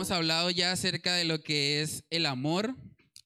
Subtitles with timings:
[0.00, 2.74] Hemos hablado ya acerca de lo que es el amor,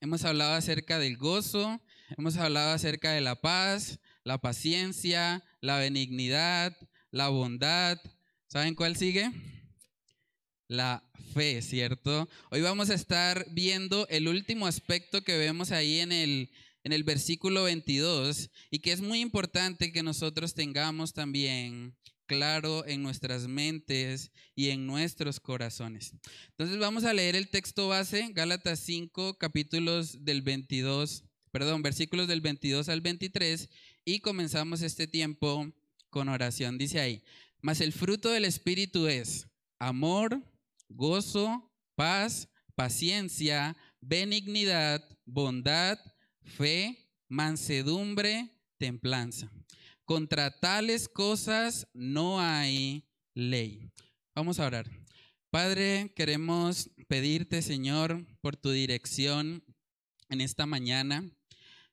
[0.01, 1.81] hemos hablado acerca del gozo,
[2.19, 6.77] hemos hablado acerca de la paz, la paciencia, la benignidad,
[7.13, 8.01] la bondad.
[8.49, 9.31] ¿Saben cuál sigue?
[10.67, 12.29] La fe, ¿cierto?
[12.51, 16.51] Hoy vamos a estar viendo el último aspecto que vemos ahí en el,
[16.83, 21.95] en el versículo 22 y que es muy importante que nosotros tengamos también
[22.27, 26.15] claro en nuestras mentes y en nuestros corazones.
[26.51, 32.41] Entonces vamos a leer el texto base, Gálatas 5, capítulos del 22, perdón, versículos del
[32.41, 33.69] 22 al 23
[34.05, 35.73] y comenzamos este tiempo
[36.11, 36.79] con oración.
[36.79, 37.23] Dice ahí,
[37.61, 40.43] mas el fruto del Espíritu es amor,
[40.89, 45.99] gozo, paz, paciencia, benignidad, bondad,
[46.43, 49.51] fe, mansedumbre, templanza.
[50.05, 53.91] Contra tales cosas no hay ley.
[54.35, 54.91] Vamos a orar.
[55.51, 59.65] Padre, queremos pedirte, Señor, por tu dirección
[60.29, 61.25] en esta mañana.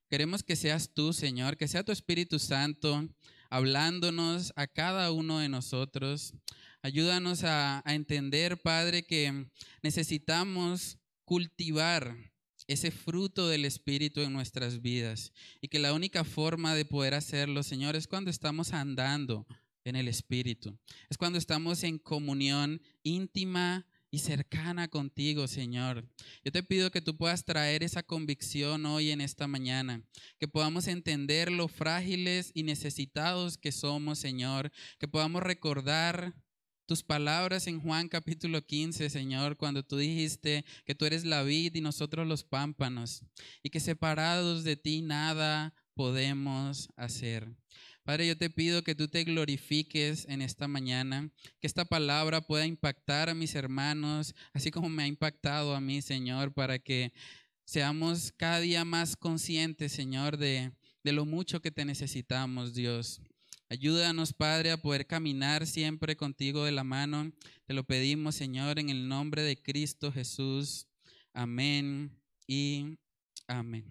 [0.10, 3.08] Queremos que seas tú, Señor, que sea tu Espíritu Santo
[3.50, 6.34] hablándonos a cada uno de nosotros.
[6.82, 9.48] Ayúdanos a, a entender, Padre, que
[9.84, 12.31] necesitamos cultivar
[12.68, 15.34] ese fruto del Espíritu en nuestras vidas.
[15.62, 19.46] Y que la única forma de poder hacerlo, Señor, es cuando estamos andando
[19.84, 20.78] en el Espíritu.
[21.10, 26.06] Es cuando estamos en comunión íntima y cercana contigo, Señor.
[26.44, 30.04] Yo te pido que tú puedas traer esa convicción hoy en esta mañana,
[30.38, 36.36] que podamos entender lo frágiles y necesitados que somos, Señor, que podamos recordar
[36.92, 41.74] tus palabras en Juan capítulo 15, Señor, cuando tú dijiste que tú eres la vid
[41.74, 43.24] y nosotros los pámpanos,
[43.64, 47.48] y que separados de ti nada podemos hacer.
[48.04, 51.30] Padre, yo te pido que tú te glorifiques en esta mañana,
[51.62, 56.02] que esta palabra pueda impactar a mis hermanos, así como me ha impactado a mí,
[56.02, 57.14] Señor, para que
[57.64, 60.74] seamos cada día más conscientes, Señor, de,
[61.06, 63.22] de lo mucho que te necesitamos, Dios.
[63.72, 67.32] Ayúdanos, Padre, a poder caminar siempre contigo de la mano.
[67.66, 70.88] Te lo pedimos, Señor, en el nombre de Cristo Jesús.
[71.32, 72.12] Amén
[72.46, 72.98] y
[73.48, 73.90] amén.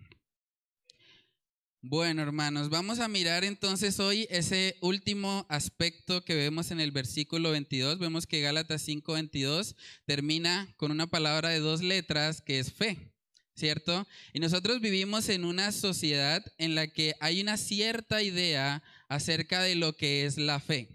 [1.80, 7.52] Bueno, hermanos, vamos a mirar entonces hoy ese último aspecto que vemos en el versículo
[7.52, 7.98] 22.
[7.98, 13.14] Vemos que Gálatas 5:22 termina con una palabra de dos letras que es fe.
[13.56, 14.06] ¿Cierto?
[14.32, 19.74] Y nosotros vivimos en una sociedad en la que hay una cierta idea acerca de
[19.74, 20.88] lo que es la fe.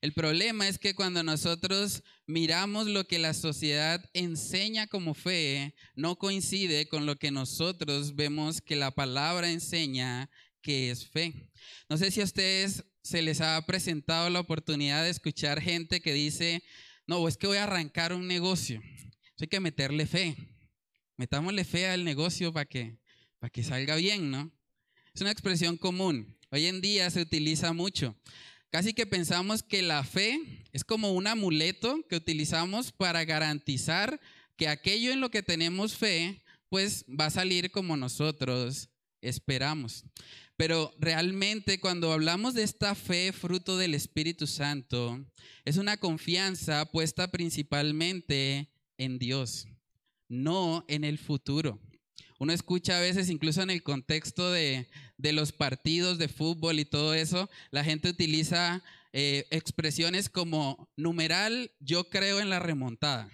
[0.00, 6.16] El problema es que cuando nosotros miramos lo que la sociedad enseña como fe, no
[6.16, 10.30] coincide con lo que nosotros vemos que la palabra enseña
[10.62, 11.50] que es fe.
[11.88, 16.12] No sé si a ustedes se les ha presentado la oportunidad de escuchar gente que
[16.12, 16.62] dice,
[17.06, 18.80] no, es que voy a arrancar un negocio,
[19.40, 20.36] hay que meterle fe.
[21.16, 22.98] Metámosle fe al negocio para que,
[23.40, 24.52] para que salga bien, ¿no?
[25.12, 26.37] Es una expresión común.
[26.50, 28.16] Hoy en día se utiliza mucho.
[28.70, 30.40] Casi que pensamos que la fe
[30.72, 34.18] es como un amuleto que utilizamos para garantizar
[34.56, 38.88] que aquello en lo que tenemos fe, pues va a salir como nosotros
[39.20, 40.04] esperamos.
[40.56, 45.22] Pero realmente cuando hablamos de esta fe fruto del Espíritu Santo,
[45.66, 49.68] es una confianza puesta principalmente en Dios,
[50.28, 51.78] no en el futuro.
[52.38, 54.88] Uno escucha a veces, incluso en el contexto de,
[55.18, 58.82] los partidos de fútbol y todo eso, la gente utiliza
[59.12, 63.28] eh, expresiones como numeral, yo creo en la remontada.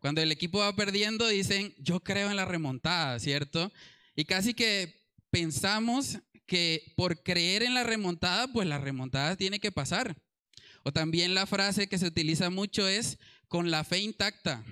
[0.00, 3.72] Cuando el equipo va perdiendo, dicen, yo creo en la remontada, ¿cierto?
[4.16, 9.70] Y casi que pensamos que por creer en la remontada, pues la remontada tiene que
[9.70, 10.16] pasar.
[10.82, 14.64] O también la frase que se utiliza mucho es, con la fe intacta.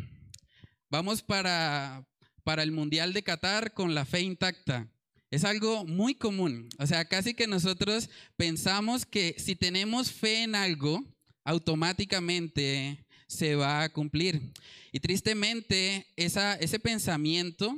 [0.88, 2.04] Vamos para,
[2.44, 4.88] para el Mundial de Qatar con la fe intacta.
[5.30, 6.68] Es algo muy común.
[6.78, 11.04] O sea, casi que nosotros pensamos que si tenemos fe en algo,
[11.44, 14.52] automáticamente se va a cumplir.
[14.92, 17.76] Y tristemente, ese pensamiento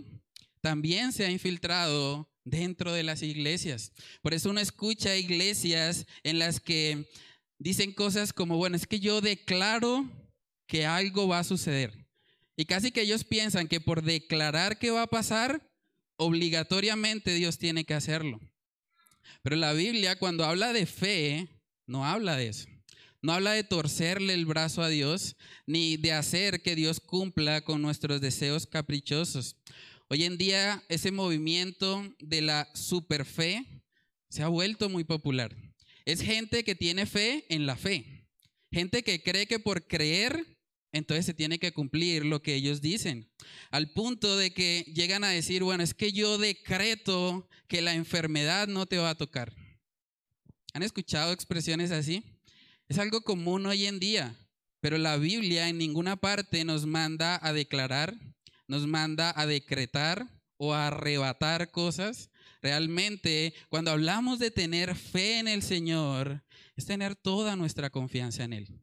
[0.63, 3.93] también se ha infiltrado dentro de las iglesias.
[4.23, 7.07] Por eso uno escucha iglesias en las que
[7.59, 10.09] dicen cosas como, bueno, es que yo declaro
[10.67, 12.02] que algo va a suceder.
[12.57, 15.67] Y casi que ellos piensan que por declarar que va a pasar,
[16.17, 18.41] obligatoriamente Dios tiene que hacerlo.
[19.43, 21.49] Pero la Biblia cuando habla de fe,
[21.87, 22.69] no habla de eso.
[23.23, 27.81] No habla de torcerle el brazo a Dios, ni de hacer que Dios cumpla con
[27.81, 29.57] nuestros deseos caprichosos.
[30.09, 33.65] Hoy en día ese movimiento de la superfe
[34.29, 35.57] se ha vuelto muy popular.
[36.05, 38.27] Es gente que tiene fe en la fe.
[38.73, 40.52] Gente que cree que por creer
[40.93, 43.31] entonces se tiene que cumplir lo que ellos dicen.
[43.71, 48.69] Al punto de que llegan a decir, bueno, es que yo decreto que la enfermedad
[48.69, 49.55] no te va a tocar.
[50.75, 52.23] ¿Han escuchado expresiones así?
[52.89, 54.37] Es algo común hoy en día,
[54.81, 58.15] pero la Biblia en ninguna parte nos manda a declarar,
[58.69, 60.27] nos manda a decretar
[60.59, 62.31] o a arrebatar cosas.
[62.61, 66.45] Realmente, cuando hablamos de tener fe en el Señor,
[66.77, 68.83] es tener toda nuestra confianza en Él.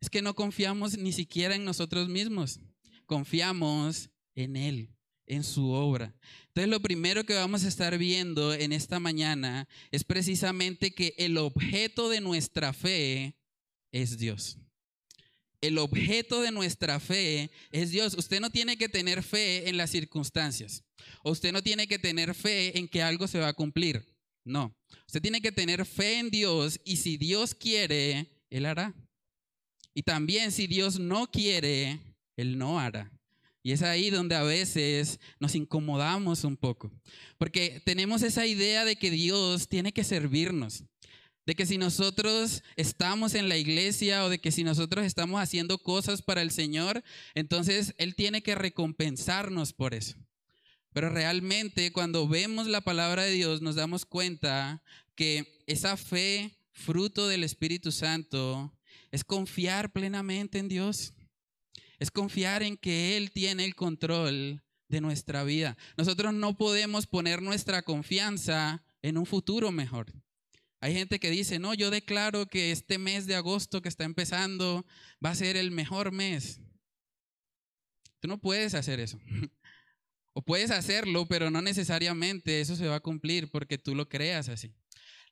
[0.00, 2.60] Es que no confiamos ni siquiera en nosotros mismos,
[3.06, 4.90] confiamos en Él,
[5.26, 6.14] en su obra.
[6.48, 11.38] Entonces lo primero que vamos a estar viendo en esta mañana es precisamente que el
[11.38, 13.36] objeto de nuestra fe
[13.92, 14.58] es Dios.
[15.60, 18.14] El objeto de nuestra fe es Dios.
[18.14, 20.84] Usted no tiene que tener fe en las circunstancias.
[21.24, 24.04] Usted no tiene que tener fe en que algo se va a cumplir.
[24.44, 24.76] No.
[25.06, 28.94] Usted tiene que tener fe en Dios y si Dios quiere, Él hará.
[29.96, 31.98] Y también si Dios no quiere,
[32.36, 33.10] Él no hará.
[33.62, 36.92] Y es ahí donde a veces nos incomodamos un poco,
[37.38, 40.84] porque tenemos esa idea de que Dios tiene que servirnos,
[41.46, 45.78] de que si nosotros estamos en la iglesia o de que si nosotros estamos haciendo
[45.78, 47.02] cosas para el Señor,
[47.34, 50.16] entonces Él tiene que recompensarnos por eso.
[50.92, 54.82] Pero realmente cuando vemos la palabra de Dios nos damos cuenta
[55.14, 58.76] que esa fe, fruto del Espíritu Santo,
[59.10, 61.14] es confiar plenamente en Dios.
[61.98, 65.76] Es confiar en que Él tiene el control de nuestra vida.
[65.96, 70.12] Nosotros no podemos poner nuestra confianza en un futuro mejor.
[70.80, 74.86] Hay gente que dice, no, yo declaro que este mes de agosto que está empezando
[75.24, 76.60] va a ser el mejor mes.
[78.20, 79.18] Tú no puedes hacer eso.
[80.38, 84.50] O puedes hacerlo, pero no necesariamente eso se va a cumplir porque tú lo creas
[84.50, 84.70] así.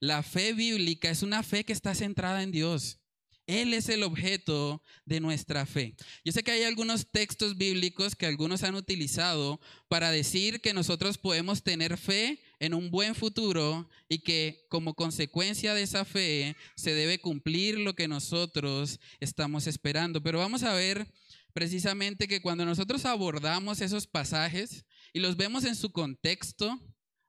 [0.00, 3.00] La fe bíblica es una fe que está centrada en Dios.
[3.46, 5.94] Él es el objeto de nuestra fe.
[6.24, 11.18] Yo sé que hay algunos textos bíblicos que algunos han utilizado para decir que nosotros
[11.18, 16.94] podemos tener fe en un buen futuro y que como consecuencia de esa fe se
[16.94, 20.22] debe cumplir lo que nosotros estamos esperando.
[20.22, 21.06] Pero vamos a ver
[21.52, 26.80] precisamente que cuando nosotros abordamos esos pasajes y los vemos en su contexto,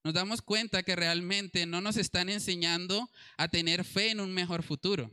[0.05, 4.63] nos damos cuenta que realmente no nos están enseñando a tener fe en un mejor
[4.63, 5.11] futuro.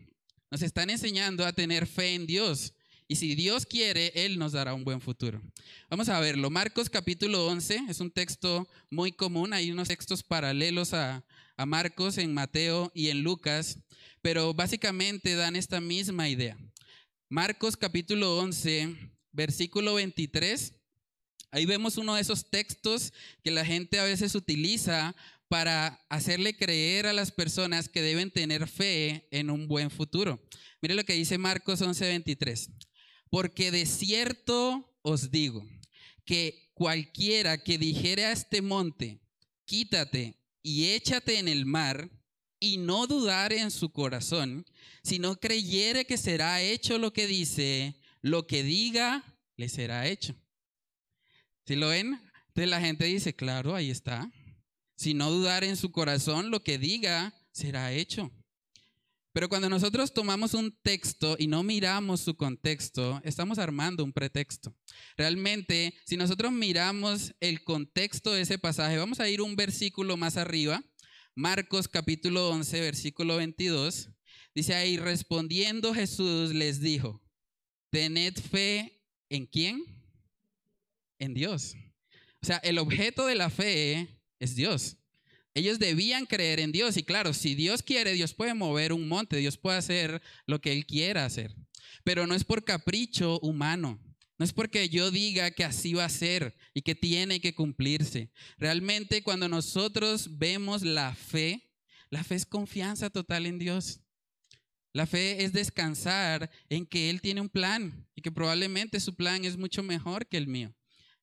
[0.53, 2.75] Nos están enseñando a tener fe en Dios.
[3.09, 5.41] Y si Dios quiere, Él nos dará un buen futuro.
[5.89, 6.51] Vamos a verlo.
[6.51, 9.55] Marcos capítulo 11 es un texto muy común.
[9.55, 11.25] Hay unos textos paralelos a,
[11.57, 13.79] a Marcos en Mateo y en Lucas,
[14.21, 16.59] pero básicamente dan esta misma idea.
[17.31, 18.95] Marcos capítulo 11,
[19.33, 20.75] versículo 23.
[21.51, 25.17] Ahí vemos uno de esos textos que la gente a veces utiliza
[25.53, 30.43] para hacerle creer a las personas que deben tener fe en un buen futuro.
[30.81, 32.71] Mire lo que dice Marcos 11:23.
[33.29, 35.63] Porque de cierto os digo
[36.25, 39.21] que cualquiera que dijere a este monte,
[39.67, 42.11] quítate y échate en el mar,
[42.59, 44.65] y no dudare en su corazón,
[45.03, 49.23] sino creyere que será hecho lo que dice, lo que diga,
[49.59, 50.35] le será hecho.
[51.67, 52.19] ¿Sí lo ven?
[52.47, 54.33] Entonces la gente dice, claro, ahí está
[54.97, 58.31] si no dudar en su corazón, lo que diga será hecho.
[59.33, 64.77] Pero cuando nosotros tomamos un texto y no miramos su contexto, estamos armando un pretexto.
[65.17, 70.37] Realmente, si nosotros miramos el contexto de ese pasaje, vamos a ir un versículo más
[70.37, 70.85] arriba,
[71.35, 74.11] Marcos capítulo 11, versículo 22.
[74.55, 77.23] Dice ahí, respondiendo Jesús les dijo,
[77.89, 79.83] tened fe en quién?
[81.19, 81.75] En Dios.
[82.43, 84.97] O sea, el objeto de la fe es Dios.
[85.55, 89.37] Ellos debían creer en Dios y claro, si Dios quiere, Dios puede mover un monte,
[89.37, 91.55] Dios puede hacer lo que Él quiera hacer,
[92.05, 94.01] pero no es por capricho humano.
[94.39, 98.33] No es porque yo diga que así va a ser y que tiene que cumplirse.
[98.59, 101.71] Realmente cuando nosotros vemos la fe,
[102.11, 104.01] la fe es confianza total en Dios.
[104.93, 109.45] La fe es descansar en que Él tiene un plan y que probablemente su plan
[109.45, 110.75] es mucho mejor que el mío.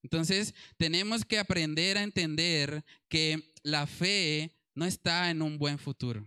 [0.04, 6.26] Entonces, tenemos que aprender a entender que la fe no está en un buen futuro.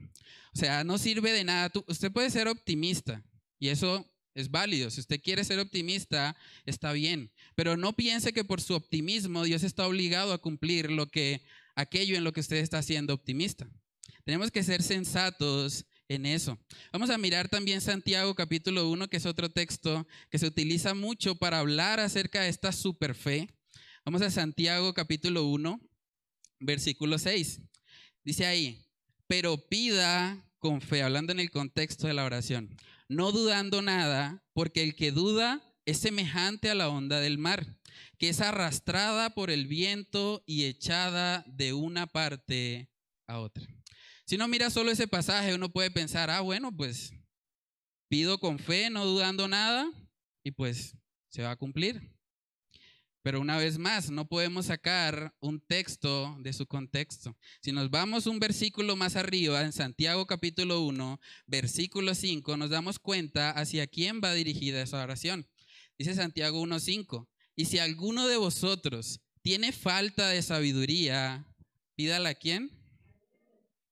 [0.55, 1.73] O sea, no sirve de nada.
[1.87, 3.25] usted puede ser optimista
[3.59, 4.91] y eso es válido.
[4.91, 6.37] Si usted quiere ser optimista,
[6.67, 7.31] está bien.
[7.55, 11.43] Pero no piense que por su optimismo Dios está obligado a cumplir lo que
[11.75, 13.67] aquello en lo que usted está siendo optimista.
[14.25, 16.59] Tenemos que ser sensatos en eso.
[16.93, 21.35] Vamos a mirar también Santiago capítulo 1, que es otro texto que se utiliza mucho
[21.35, 23.49] para hablar acerca de esta superfe.
[24.05, 25.81] Vamos a Santiago capítulo 1,
[26.59, 27.61] versículo 6.
[28.25, 28.85] Dice ahí,
[29.29, 32.77] pero pida con fe, hablando en el contexto de la oración,
[33.09, 37.79] no dudando nada, porque el que duda es semejante a la onda del mar,
[38.19, 42.91] que es arrastrada por el viento y echada de una parte
[43.29, 43.65] a otra.
[44.27, 47.13] Si uno mira solo ese pasaje, uno puede pensar, ah, bueno, pues
[48.09, 49.89] pido con fe, no dudando nada,
[50.43, 50.97] y pues
[51.29, 52.12] se va a cumplir.
[53.23, 57.37] Pero una vez más, no podemos sacar un texto de su contexto.
[57.61, 62.99] Si nos vamos un versículo más arriba, en Santiago capítulo 1, versículo 5, nos damos
[62.99, 65.47] cuenta hacia quién va dirigida esa oración.
[65.97, 71.47] Dice Santiago 1.5, y si alguno de vosotros tiene falta de sabiduría,
[71.95, 72.73] pídala a quién?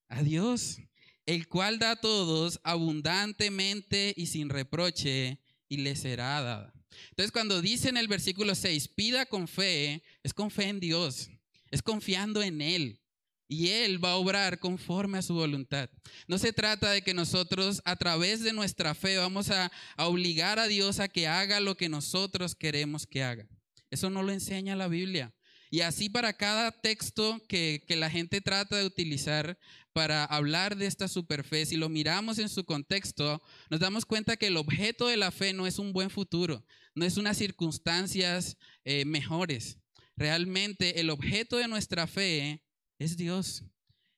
[0.08, 0.78] A Dios,
[1.26, 6.79] el cual da a todos abundantemente y sin reproche, y le será dada.
[7.10, 11.30] Entonces, cuando dice en el versículo 6, pida con fe, es con fe en Dios,
[11.70, 13.00] es confiando en Él.
[13.48, 15.90] Y Él va a obrar conforme a su voluntad.
[16.28, 20.68] No se trata de que nosotros a través de nuestra fe vamos a, obligar a
[20.68, 23.48] Dios a que haga lo que nosotros queremos que haga.
[23.90, 25.34] Eso no lo enseña la Biblia.
[25.68, 29.58] Y así para cada texto que, que, la gente trata de utilizar
[29.92, 34.46] para hablar de esta superfe, si lo miramos en su contexto, nos damos cuenta que
[34.46, 39.04] el objeto de la fe no es un buen futuro, no es unas circunstancias eh,
[39.04, 39.78] mejores.
[40.16, 42.62] Realmente el objeto de nuestra fe
[42.98, 43.64] es Dios,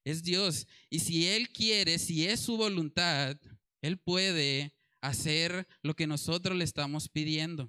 [0.05, 0.67] es Dios.
[0.91, 3.37] Y si Él quiere, si es su voluntad,
[3.81, 7.69] Él puede hacer lo que nosotros le estamos pidiendo.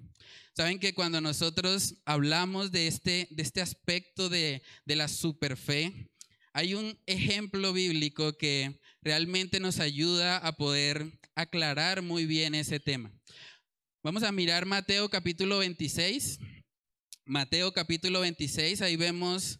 [0.56, 6.12] Saben que cuando nosotros hablamos de este, de este aspecto de, de la superfe,
[6.54, 13.12] hay un ejemplo bíblico que realmente nos ayuda a poder aclarar muy bien ese tema.
[14.04, 16.40] Vamos a mirar Mateo capítulo 26.
[17.26, 19.60] Mateo capítulo 26, ahí vemos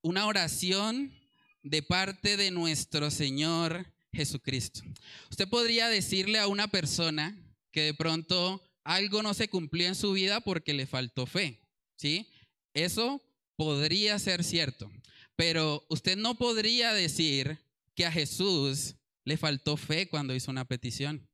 [0.00, 1.14] una oración
[1.62, 4.82] de parte de nuestro Señor Jesucristo.
[5.30, 7.38] Usted podría decirle a una persona
[7.70, 11.60] que de pronto algo no se cumplió en su vida porque le faltó fe,
[11.96, 12.28] ¿sí?
[12.74, 13.22] Eso
[13.56, 14.90] podría ser cierto,
[15.36, 17.58] pero usted no podría decir
[17.94, 21.28] que a Jesús le faltó fe cuando hizo una petición,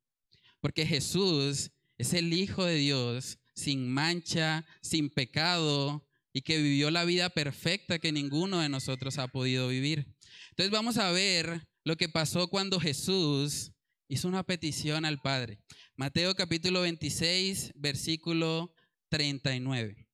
[0.61, 7.05] porque Jesús es el Hijo de Dios sin mancha, sin pecado y que vivió la
[7.05, 10.07] vida perfecta que ninguno de nosotros ha podido vivir.
[10.50, 13.73] Entonces vamos a ver lo que pasó cuando Jesús
[14.09, 15.59] hizo una petición al Padre.
[15.97, 18.75] Mateo capítulo 26, versículo
[19.09, 20.08] 39.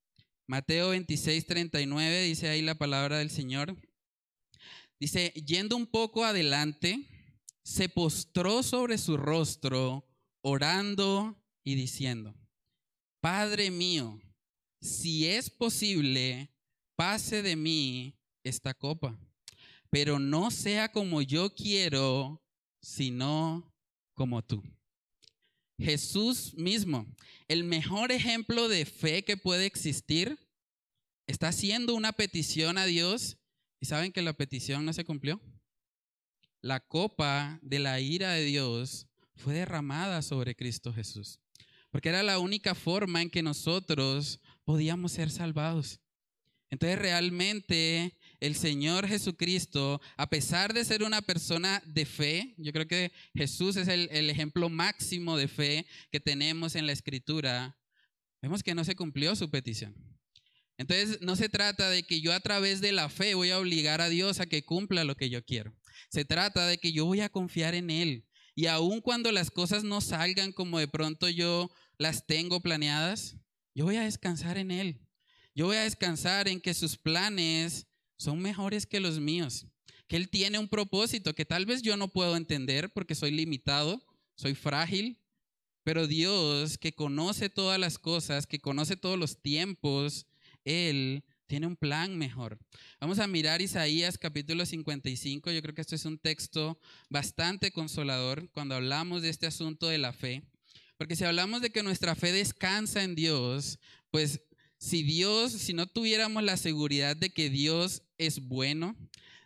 [0.46, 3.76] Mateo 26, 39 dice ahí la palabra del Señor.
[5.00, 7.08] Dice, yendo un poco adelante,
[7.62, 10.06] se postró sobre su rostro,
[10.42, 12.34] orando y diciendo,
[13.20, 14.20] Padre mío,
[14.82, 16.50] si es posible,
[16.94, 19.18] pase de mí esta copa,
[19.88, 22.44] pero no sea como yo quiero,
[22.82, 23.74] sino
[24.12, 24.62] como tú.
[25.78, 27.06] Jesús mismo,
[27.48, 30.38] el mejor ejemplo de fe que puede existir,
[31.26, 33.38] está haciendo una petición a Dios
[33.80, 35.40] y saben que la petición no se cumplió.
[36.60, 41.40] La copa de la ira de Dios fue derramada sobre Cristo Jesús
[41.94, 46.00] porque era la única forma en que nosotros podíamos ser salvados.
[46.68, 52.86] Entonces realmente el Señor Jesucristo, a pesar de ser una persona de fe, yo creo
[52.86, 57.78] que Jesús es el, ejemplo máximo de fe que tenemos en la escritura,
[58.42, 59.94] vemos que no se cumplió su petición.
[60.76, 64.00] Entonces no se trata de que yo a través de la fe voy a obligar
[64.00, 65.72] a Dios a que cumpla lo que yo quiero.
[66.10, 68.26] Se trata de que yo voy a confiar en Él.
[68.56, 73.36] Y aun cuando las cosas no salgan como de pronto yo las tengo planeadas,
[73.74, 75.00] yo voy a descansar en Él.
[75.54, 79.66] Yo voy a descansar en que sus planes son mejores que los míos,
[80.06, 84.04] que Él tiene un propósito que tal vez yo no puedo entender porque soy limitado,
[84.36, 85.18] soy frágil,
[85.82, 90.26] pero Dios que conoce todas las cosas, que conoce todos los tiempos,
[90.64, 92.58] Él tiene un plan mejor.
[93.00, 95.50] Vamos a mirar Isaías capítulo 55.
[95.50, 96.78] Yo creo que este es un texto
[97.10, 100.42] bastante consolador cuando hablamos de este asunto de la fe.
[100.96, 103.78] Porque si hablamos de que nuestra fe descansa en Dios,
[104.10, 104.40] pues
[104.84, 108.94] si Dios, si no tuviéramos la seguridad de que Dios es bueno,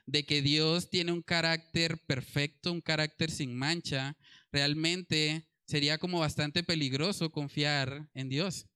[0.05, 4.17] de que Dios tiene un carácter perfecto, un carácter sin mancha,
[4.51, 8.67] realmente sería como bastante peligroso confiar en Dios.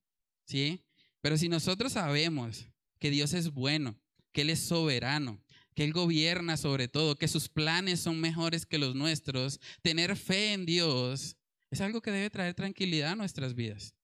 [0.45, 0.85] ¿Sí?
[1.19, 3.99] Pero si nosotros sabemos que Dios es bueno,
[4.31, 5.43] que Él es soberano,
[5.75, 10.53] que Él gobierna sobre todo, que sus planes son mejores que los nuestros, tener fe
[10.53, 11.35] en Dios
[11.71, 13.95] es algo que debe traer tranquilidad a nuestras vidas.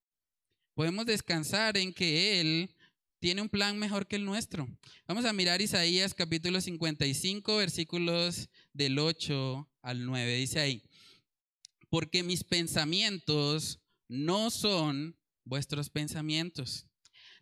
[0.80, 2.74] Podemos descansar en que Él
[3.20, 4.66] tiene un plan mejor que el nuestro.
[5.10, 10.38] Vamos a mirar Isaías capítulo 55, versículos del 8 al 9.
[10.38, 10.82] Dice ahí,
[11.90, 16.86] porque mis pensamientos no son vuestros pensamientos,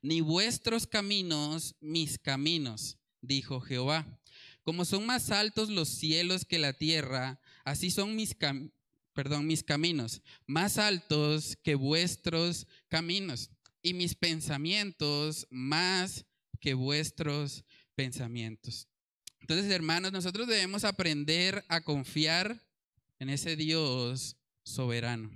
[0.01, 4.19] ni vuestros caminos mis caminos, dijo Jehová.
[4.63, 8.35] Como son más altos los cielos que la tierra, así son mis,
[9.17, 13.49] perdón, mis caminos, más altos que vuestros caminos,
[13.81, 16.23] y mis pensamientos más
[16.59, 18.87] que vuestros pensamientos.
[19.39, 22.63] Entonces, hermanos, nosotros debemos aprender a confiar
[23.17, 25.31] en ese Dios soberano,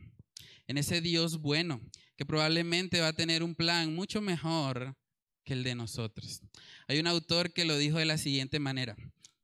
[0.67, 1.81] en ese Dios bueno,
[2.17, 4.95] que probablemente va a tener un plan mucho mejor
[5.43, 6.41] que el de nosotros.
[6.87, 8.95] Hay un autor que lo dijo de la siguiente manera,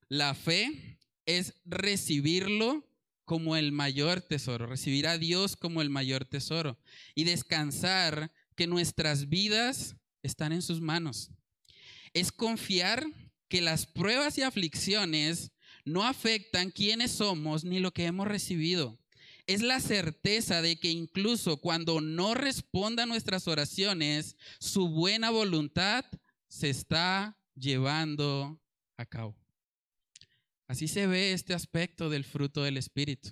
[0.10, 2.87] la fe es recibirlo
[3.28, 6.80] como el mayor tesoro, recibir a Dios como el mayor tesoro
[7.14, 11.30] y descansar que nuestras vidas están en sus manos.
[12.14, 13.06] Es confiar
[13.50, 15.52] que las pruebas y aflicciones
[15.84, 18.98] no afectan quiénes somos ni lo que hemos recibido.
[19.46, 26.06] Es la certeza de que incluso cuando no responda nuestras oraciones, su buena voluntad
[26.48, 28.58] se está llevando
[28.96, 29.36] a cabo.
[30.68, 33.30] Así se ve este aspecto del fruto del Espíritu.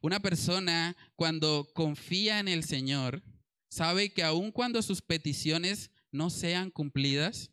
[0.00, 3.22] Una persona cuando confía en el Señor,
[3.68, 7.50] sabe que aun cuando sus peticiones no sean cumplidas,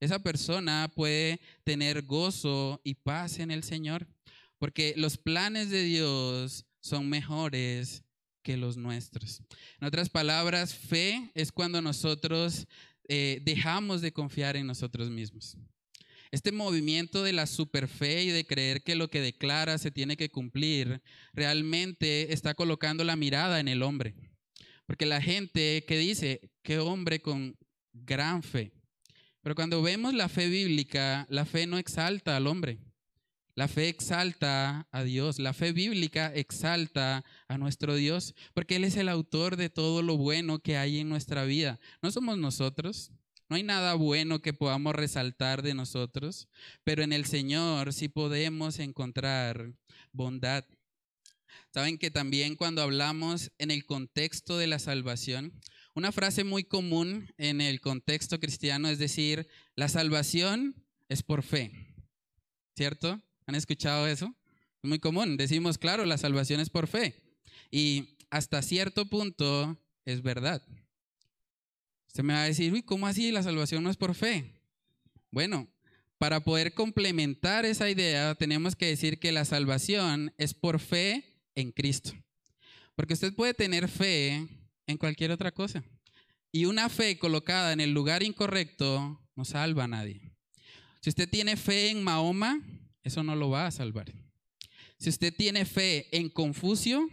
[0.00, 4.06] esa persona puede tener gozo y paz en el Señor,
[4.58, 8.04] porque los planes de Dios son mejores
[8.42, 9.42] que los nuestros.
[9.80, 12.66] En otras palabras, fe es cuando nosotros
[13.08, 15.56] eh, dejamos de confiar en nosotros mismos.
[16.30, 20.30] Este movimiento de la superfe y de creer que lo que declara se tiene que
[20.30, 24.14] cumplir, realmente está colocando la mirada en el hombre.
[24.86, 27.56] Porque la gente que dice, qué hombre con
[27.92, 28.72] gran fe,
[29.42, 32.80] pero cuando vemos la fe bíblica, la fe no exalta al hombre.
[33.54, 35.38] La fe exalta a Dios.
[35.38, 40.16] La fe bíblica exalta a nuestro Dios, porque Él es el autor de todo lo
[40.16, 41.80] bueno que hay en nuestra vida.
[42.02, 43.10] No somos nosotros.
[43.48, 46.48] No hay nada bueno que podamos resaltar de nosotros,
[46.84, 49.72] pero en el Señor sí podemos encontrar
[50.12, 50.64] bondad.
[51.72, 55.52] Saben que también cuando hablamos en el contexto de la salvación,
[55.94, 61.72] una frase muy común en el contexto cristiano es decir, la salvación es por fe.
[62.76, 63.20] ¿Cierto?
[63.46, 64.34] ¿Han escuchado eso?
[64.82, 65.36] Es muy común.
[65.36, 67.22] Decimos, claro, la salvación es por fe.
[67.70, 70.62] Y hasta cierto punto es verdad.
[72.18, 74.52] Usted me va a decir, uy, ¿cómo así la salvación no es por fe?
[75.30, 75.68] Bueno,
[76.18, 81.70] para poder complementar esa idea, tenemos que decir que la salvación es por fe en
[81.70, 82.10] Cristo.
[82.96, 84.48] Porque usted puede tener fe
[84.88, 85.84] en cualquier otra cosa.
[86.50, 90.20] Y una fe colocada en el lugar incorrecto no salva a nadie.
[91.00, 92.60] Si usted tiene fe en Mahoma,
[93.04, 94.12] eso no lo va a salvar.
[94.98, 97.08] Si usted tiene fe en Confucio,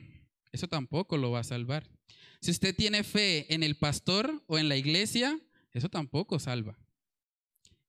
[0.52, 1.95] eso tampoco lo va a salvar.
[2.42, 5.40] Si usted tiene fe en el pastor o en la iglesia,
[5.74, 6.78] eso tampoco salva.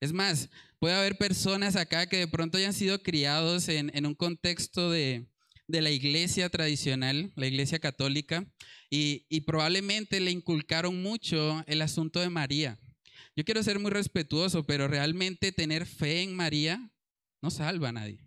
[0.00, 4.14] Es más, puede haber personas acá que de pronto hayan sido criados en, en un
[4.14, 5.26] contexto de,
[5.68, 8.46] de la iglesia tradicional, la iglesia católica,
[8.88, 12.78] y, probablemente le inculcaron mucho el asunto de María.
[13.35, 16.90] Yo quiero ser muy respetuoso, pero realmente tener fe en María
[17.42, 18.18] no salva a nadie.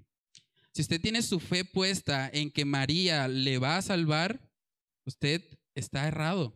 [0.73, 4.39] Si usted tiene su fe puesta en que María le va a salvar,
[5.05, 5.43] usted
[5.79, 6.53] está errado.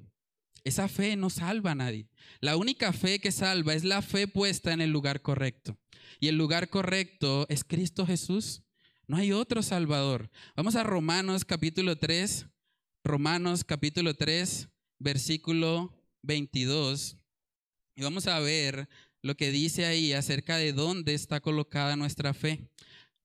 [0.63, 2.07] Esa fe no salva a nadie.
[2.39, 5.77] La única fe que salva es la fe puesta en el lugar correcto.
[6.19, 8.61] Y el lugar correcto es Cristo Jesús.
[9.07, 10.29] No hay otro Salvador.
[10.55, 12.45] Vamos a Romanos capítulo 3,
[13.03, 17.17] Romanos capítulo 3, versículo 22.
[17.95, 18.87] Y vamos a ver
[19.21, 22.69] lo que dice ahí acerca de dónde está colocada nuestra fe.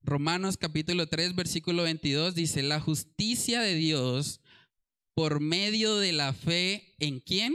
[0.01, 4.41] Romanos capítulo 3, versículo 22 dice, la justicia de Dios
[5.19, 7.53] por medio de la fe en quién?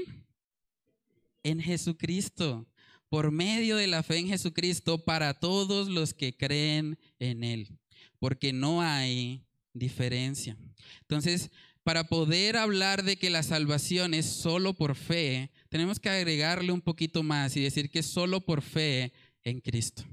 [1.42, 2.66] En Jesucristo.
[3.08, 7.78] Por medio de la fe en Jesucristo para todos los que creen en Él
[8.18, 10.58] porque no hay diferencia.
[11.00, 11.50] Entonces,
[11.84, 16.82] para poder hablar de que la salvación es solo por fe, tenemos que agregarle un
[16.82, 20.04] poquito más y decir que es solo por fe en Cristo.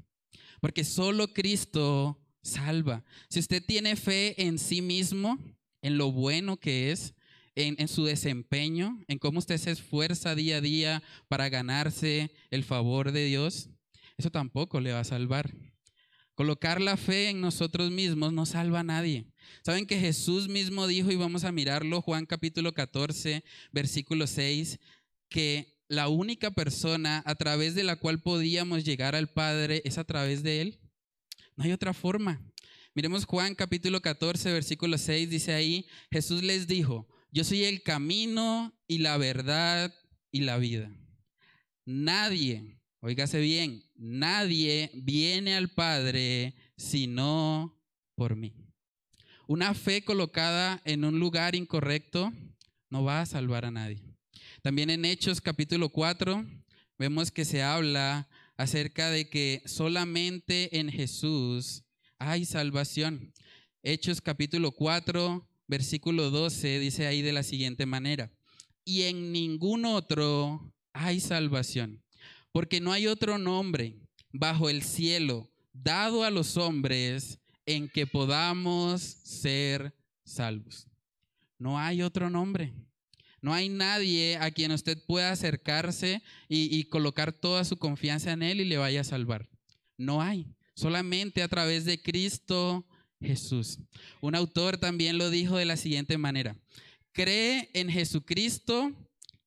[0.62, 3.04] Porque solo Cristo salva.
[3.28, 5.38] Si usted tiene fe en sí mismo,
[5.82, 7.14] en lo bueno que es,
[7.56, 13.12] en, su desempeño, en cómo usted se esfuerza día a día para ganarse el favor
[13.12, 13.70] de Dios,
[14.18, 15.54] eso tampoco le va a salvar.
[16.36, 19.28] Colocar la fe en nosotros mismos no salva a nadie.
[19.64, 24.80] Saben que Jesús mismo dijo, y vamos a mirarlo, Juan capítulo 14, versículo 6,
[25.30, 30.06] que la única persona a través de la cual podíamos llegar al Padre es a
[30.06, 30.80] través de Él.
[31.58, 32.42] No hay otra forma.
[32.94, 38.74] Miremos Juan capítulo 14, versículo 6, dice ahí, Jesús les dijo, yo soy el camino
[38.88, 39.94] y la verdad
[40.32, 40.92] y la vida.
[41.86, 47.80] Nadie, oígase bien, nadie viene al Padre sino
[48.16, 48.54] por mí.
[49.48, 52.34] Una fe colocada en un lugar incorrecto
[52.90, 54.04] no va a salvar a nadie.
[54.62, 56.46] También en Hechos capítulo 4
[56.98, 61.84] vemos que se habla acerca de que solamente en Jesús
[62.20, 63.34] hay salvación.
[63.84, 68.30] Hechos capítulo 4, versículo 12 dice ahí de la siguiente manera,
[68.84, 72.04] y en ningún otro hay salvación,
[72.52, 73.96] porque no hay otro nombre
[74.34, 80.88] bajo el cielo dado a los hombres en que podamos ser salvos.
[81.58, 82.74] No hay otro nombre.
[83.42, 88.60] No hay nadie a quien usted pueda acercarse y, colocar toda su confianza en Él
[88.60, 89.50] y le vaya a salvar.
[89.98, 90.48] No hay.
[90.76, 92.86] Solamente a través de Cristo
[93.22, 93.80] Jesús.
[94.20, 96.58] Un autor también lo dijo de la siguiente manera.
[97.12, 98.92] Cree en Jesucristo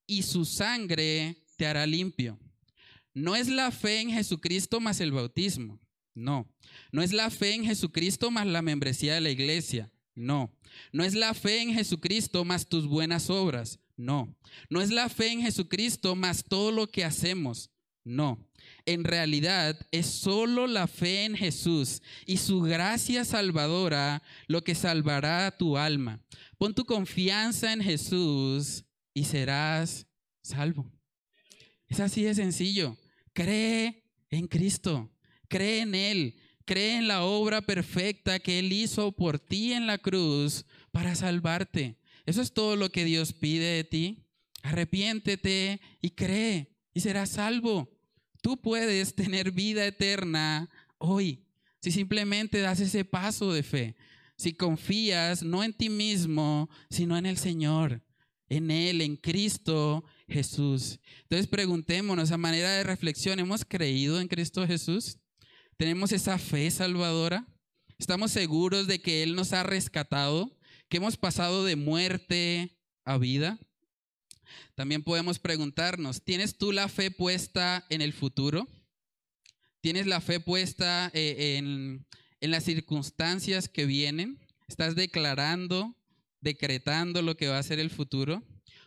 [0.07, 2.39] y su sangre te hará limpio.
[3.15, 5.81] No es la fe en Jesucristo más el bautismo.
[6.15, 6.49] No.
[6.93, 9.91] No es la fe en Jesucristo más la membresía de la iglesia.
[10.15, 10.53] No.
[10.93, 13.79] No es la fe en Jesucristo más tus buenas obras.
[13.97, 14.37] No.
[14.69, 17.71] No es la fe en Jesucristo más todo lo que hacemos.
[18.05, 18.39] No.
[18.87, 25.57] En realidad es solo la fe en Jesús y su gracia salvadora lo que salvará
[25.57, 26.21] tu alma.
[26.59, 30.07] Pon tu confianza en Jesús y serás
[30.43, 30.91] salvo.
[31.89, 32.97] Es así de sencillo.
[33.33, 35.11] Cree en Cristo.
[35.49, 36.41] Cree en Él.
[36.67, 41.97] Cree en la obra perfecta que Él hizo por ti en la cruz para salvarte.
[42.27, 44.27] Eso es todo lo que Dios pide de ti.
[44.63, 47.94] Arrepiéntete y cree y serás salvo.
[48.45, 51.47] Tú puedes tener vida eterna hoy
[51.81, 53.97] si simplemente das ese paso de fe.
[54.37, 58.03] Si confías no en ti mismo, sino en el Señor,
[58.51, 61.01] en Él, en Cristo Jesús.
[61.23, 65.17] Entonces preguntémonos a manera de reflexión, ¿hemos creído en Cristo Jesús?
[65.79, 67.49] ¿Tenemos esa fe salvadora?
[67.99, 70.55] ¿Estamos seguros de que Él nos ha rescatado?
[70.91, 73.59] que hemos pasado de muerte a vida.
[74.75, 78.69] También podemos preguntarnos, ¿tienes tú la fe puesta en el futuro?
[79.81, 82.07] ¿Tienes la fe puesta eh, en,
[82.41, 84.39] en las circunstancias que vienen?
[84.67, 85.97] ¿Estás declarando,
[86.41, 88.43] decretando lo que va a ser el futuro?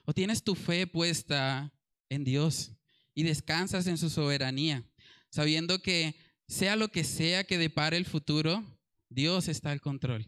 [0.05, 1.73] ¿O tienes tu fe puesta
[2.09, 2.71] en Dios
[3.13, 4.83] y descansas en su soberanía,
[5.29, 6.15] sabiendo que
[6.47, 8.63] sea lo que sea que depare el futuro,
[9.09, 10.25] Dios está al control?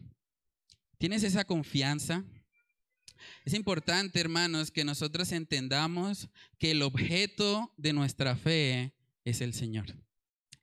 [0.98, 2.24] ¿Tienes esa confianza?
[3.44, 6.28] Es importante, hermanos, que nosotros entendamos
[6.58, 8.92] que el objeto de nuestra fe
[9.24, 9.86] es el Señor.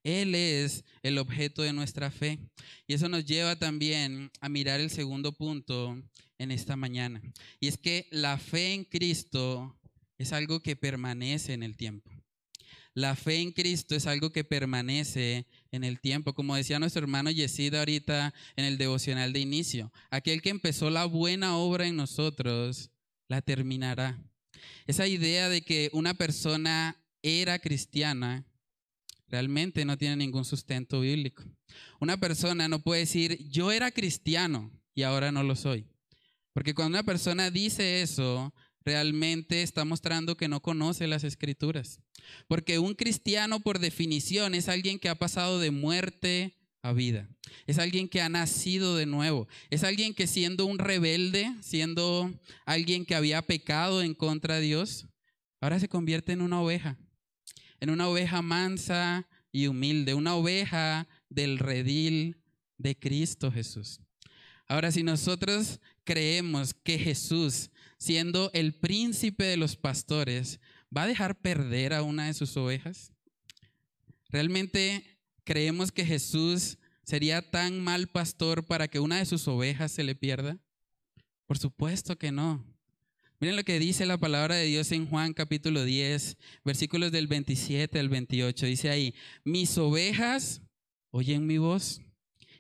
[0.04, 2.40] Él es el objeto de nuestra fe.
[2.88, 6.02] Y eso nos lleva también a mirar el segundo punto
[6.38, 7.22] en esta mañana.
[7.60, 9.78] Y es que la fe en Cristo
[10.18, 12.12] es algo que permanece en el tiempo.
[12.98, 16.34] La fe en Cristo es algo que permanece en el tiempo.
[16.34, 21.06] Como decía nuestro hermano Yesida ahorita en el devocional de inicio, aquel que empezó la
[21.06, 22.90] buena obra en nosotros,
[23.28, 24.20] la terminará.
[24.88, 28.48] Esa idea de que una persona era cristiana
[29.28, 31.44] realmente no tiene ningún sustento bíblico.
[32.00, 35.86] Una persona no puede decir, yo era cristiano y ahora no lo soy.
[36.52, 38.56] Porque cuando una persona dice eso,
[38.88, 42.00] realmente está mostrando que no conoce las escrituras.
[42.48, 47.28] Porque un cristiano por definición es alguien que ha pasado de muerte a vida.
[47.66, 49.50] Es alguien que ha nacido de nuevo.
[49.70, 52.34] Es alguien que siendo un rebelde, siendo
[52.66, 55.06] alguien que había pecado en contra de Dios,
[55.60, 56.98] ahora se convierte en una oveja.
[57.82, 60.14] En una oveja mansa y humilde.
[60.14, 62.38] Una oveja del redil
[62.78, 64.00] de Cristo Jesús.
[64.70, 70.60] Ahora, si nosotros creemos que Jesús siendo el príncipe de los pastores,
[70.96, 73.14] va a dejar perder a una de sus ovejas?
[74.30, 80.04] ¿Realmente creemos que Jesús sería tan mal pastor para que una de sus ovejas se
[80.04, 80.60] le pierda?
[81.46, 82.66] Por supuesto que no.
[83.40, 88.00] Miren lo que dice la palabra de Dios en Juan capítulo 10, versículos del 27
[88.00, 88.66] al 28.
[88.66, 90.62] Dice ahí, mis ovejas
[91.12, 92.02] oyen mi voz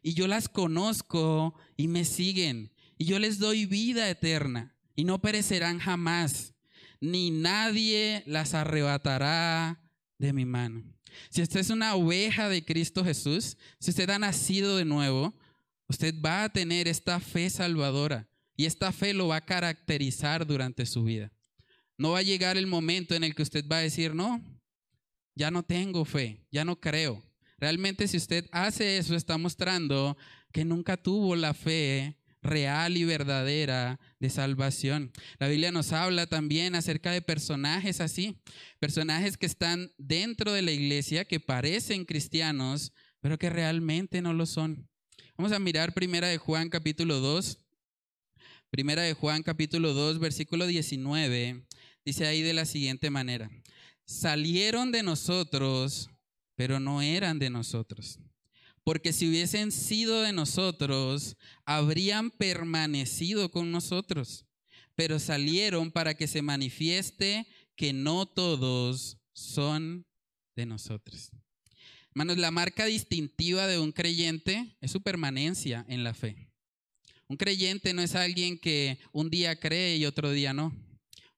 [0.02, 5.22] y yo las conozco y me siguen y yo les doy vida eterna y no
[5.22, 6.56] perecerán jamás,
[7.00, 9.80] ni nadie las arrebatará
[10.18, 10.84] de mi mano.
[11.30, 15.38] Si usted es una oveja de Cristo Jesús, si usted ha nacido de nuevo,
[15.88, 20.88] usted va a tener esta fe salvadora y esta fe lo va a caracterizar durante
[20.88, 21.32] su vida.
[21.96, 24.44] No va a llegar el momento en el que usted va a decir, no,
[25.36, 27.24] ya no tengo fe, ya no creo.
[27.60, 30.18] Realmente si usted hace eso, está mostrando
[30.52, 32.17] que nunca tuvo la fe
[32.48, 35.12] real y verdadera de salvación.
[35.38, 38.42] La Biblia nos habla también acerca de personajes así,
[38.80, 44.46] personajes que están dentro de la iglesia, que parecen cristianos, pero que realmente no lo
[44.46, 44.90] son.
[45.38, 47.60] Vamos a mirar primera de Juan capítulo 2.
[48.72, 51.66] Primera de Juan capítulo 2, versículo 19,
[52.04, 53.50] dice ahí de la siguiente manera,
[54.06, 56.10] salieron de nosotros,
[56.56, 58.20] pero no eran de nosotros
[58.88, 64.46] porque si hubiesen sido de nosotros, habrían permanecido con nosotros,
[64.96, 67.46] pero salieron para que se manifieste
[67.76, 70.06] que no todos son
[70.56, 71.32] de nosotros.
[72.12, 76.50] Hermanos, la marca distintiva de un creyente es su permanencia en la fe.
[77.28, 80.74] Un creyente no es alguien que un día cree y otro día no.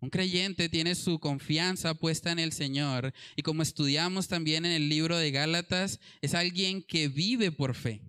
[0.01, 4.87] Un creyente tiene su confianza puesta en el Señor y como estudiamos también en el
[4.87, 8.01] libro de Gálatas, es alguien que vive por fe.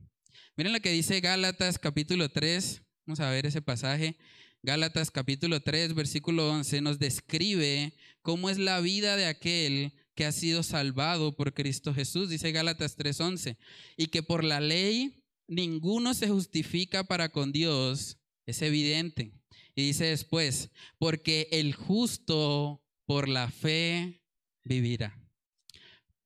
[0.56, 4.16] Miren lo que dice Gálatas capítulo 3, vamos a ver ese pasaje.
[4.62, 10.32] Gálatas capítulo 3, versículo 11 nos describe cómo es la vida de aquel que ha
[10.32, 13.56] sido salvado por Cristo Jesús, dice Gálatas 3:11,
[13.96, 19.39] y que por la ley ninguno se justifica para con Dios, es evidente
[19.74, 24.22] y dice después, porque el justo por la fe
[24.64, 25.18] vivirá.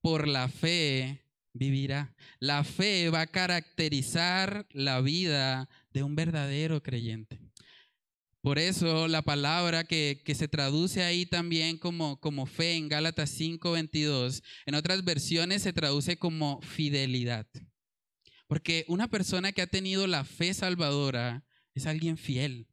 [0.00, 2.14] Por la fe vivirá.
[2.40, 7.40] La fe va a caracterizar la vida de un verdadero creyente.
[8.42, 13.40] Por eso la palabra que, que, se traduce ahí también como, como fe en Gálatas
[13.40, 17.46] 5:22, en otras versiones se traduce como fidelidad.
[18.46, 22.68] Porque una persona que ha tenido la fe salvadora es alguien fiel.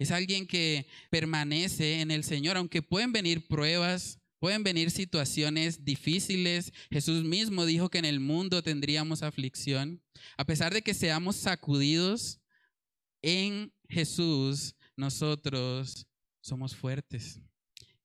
[0.00, 6.72] Es alguien que permanece en el Señor, aunque pueden venir pruebas, pueden venir situaciones difíciles.
[6.90, 10.02] Jesús mismo dijo que en el mundo tendríamos aflicción.
[10.38, 12.40] A pesar de que seamos sacudidos,
[13.20, 16.06] en Jesús nosotros
[16.40, 17.38] somos fuertes.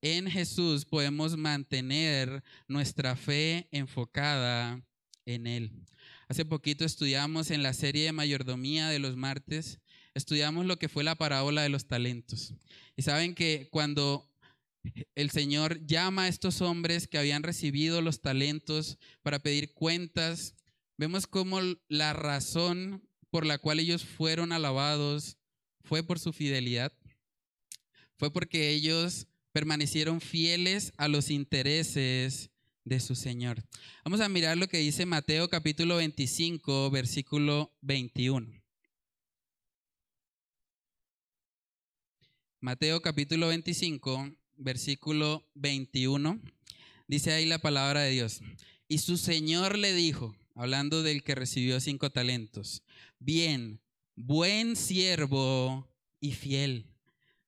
[0.01, 4.85] En Jesús podemos mantener nuestra fe enfocada
[5.25, 5.71] en Él.
[6.27, 9.79] Hace poquito estudiamos en la serie de mayordomía de los martes
[10.15, 12.53] estudiamos lo que fue la parábola de los talentos.
[12.95, 14.27] Y saben que cuando
[15.13, 20.55] el Señor llama a estos hombres que habían recibido los talentos para pedir cuentas,
[20.97, 25.37] vemos cómo la razón por la cual ellos fueron alabados
[25.83, 26.93] fue por su fidelidad,
[28.17, 32.49] fue porque ellos permanecieron fieles a los intereses
[32.85, 33.63] de su Señor.
[34.03, 38.64] Vamos a mirar lo que dice Mateo capítulo 25, versículo 21.
[42.65, 46.41] Mateo capítulo 25, versículo 21,
[47.07, 48.41] dice ahí la palabra de Dios.
[48.87, 52.81] Y su Señor le dijo, hablando del que recibió cinco talentos,
[53.19, 53.81] bien,
[54.15, 55.87] buen siervo
[56.19, 56.87] y fiel.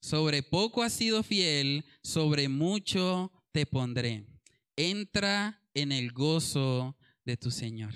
[0.01, 4.23] Sobre poco has sido fiel, sobre mucho te pondré.
[4.75, 7.95] Entra en el gozo de tu Señor.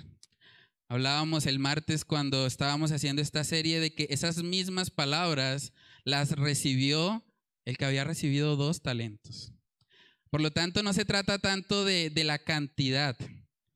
[0.88, 5.72] Hablábamos el martes cuando estábamos haciendo esta serie de que esas mismas palabras
[6.04, 7.24] las recibió
[7.66, 9.54] el que había recibido dos talentos.
[10.30, 13.18] Por lo tanto, no se trata tanto de, de la cantidad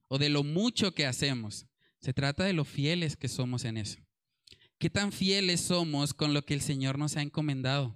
[0.07, 1.65] o de lo mucho que hacemos,
[1.99, 3.99] se trata de lo fieles que somos en eso.
[4.77, 7.95] ¿Qué tan fieles somos con lo que el Señor nos ha encomendado?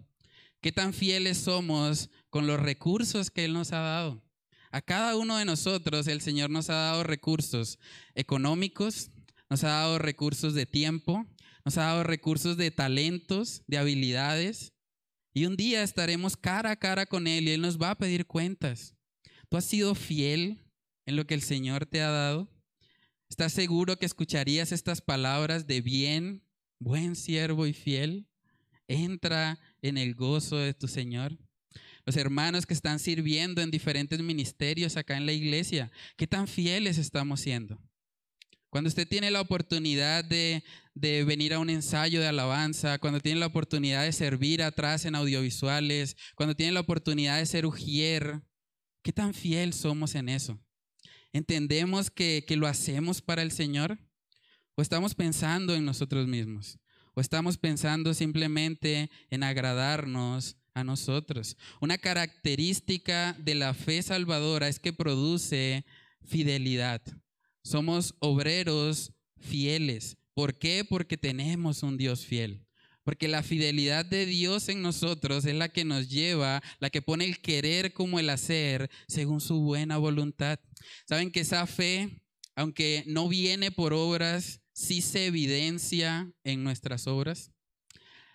[0.62, 4.24] ¿Qué tan fieles somos con los recursos que Él nos ha dado?
[4.72, 7.80] A cada uno de nosotros el Señor nos ha dado recursos
[8.14, 9.10] económicos,
[9.50, 11.26] nos ha dado recursos de tiempo,
[11.66, 14.74] nos ha dado recursos de talentos, de habilidades.
[15.34, 18.26] Y un día estaremos cara a cara con Él y Él nos va a pedir
[18.26, 18.96] cuentas.
[19.50, 20.64] ¿Tú has sido fiel
[21.06, 22.50] en lo que el Señor te ha dado?
[23.30, 26.44] ¿Estás seguro que escucharías estas palabras de bien,
[26.80, 28.28] buen siervo y fiel?
[28.88, 31.38] Entra en el gozo de tu Señor.
[32.06, 36.98] Los hermanos que están sirviendo en diferentes ministerios acá en la iglesia, ¿qué tan fieles
[36.98, 37.80] estamos siendo?
[38.70, 40.64] Cuando usted tiene la oportunidad de,
[41.00, 46.16] venir a un ensayo de alabanza, cuando tiene la oportunidad de servir atrás en audiovisuales,
[46.36, 48.42] cuando tiene la oportunidad de ser ujier,
[49.02, 50.60] ¿qué tan fiel somos en eso?
[51.32, 54.00] ¿Entendemos que, que lo hacemos para el Señor?
[54.76, 56.80] ¿O estamos pensando en nosotros mismos?
[57.14, 61.58] ¿O estamos pensando simplemente en agradarnos a nosotros?
[61.82, 65.86] Una característica de la fe salvadora es que produce
[66.24, 67.02] fidelidad.
[67.64, 70.19] Somos obreros fieles.
[70.40, 70.86] ¿Por qué?
[70.88, 72.66] Porque tenemos un Dios fiel.
[73.04, 77.26] Porque la fidelidad de Dios en nosotros es la que nos lleva, la que pone
[77.26, 80.58] el querer como el hacer según su buena voluntad.
[81.06, 82.22] Saben que esa fe,
[82.56, 87.52] aunque no viene por obras, sí se evidencia en nuestras obras.